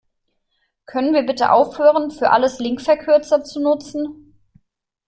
Können 0.87 1.13
wir 1.13 1.21
bitte 1.23 1.51
aufhören, 1.51 2.09
für 2.09 2.31
alles 2.31 2.57
Linkverkürzer 2.57 3.43
zu 3.43 3.59
nutzen? 3.59 4.33